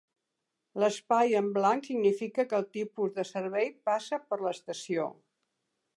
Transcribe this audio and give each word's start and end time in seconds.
L'espai 0.83 1.35
en 1.41 1.51
blanc 1.57 1.85
significa 1.89 2.47
que 2.53 2.59
el 2.61 2.67
tipus 2.79 3.13
de 3.19 3.27
servei 3.33 3.73
passa 3.91 4.23
per 4.31 4.41
l'estació. 4.47 5.07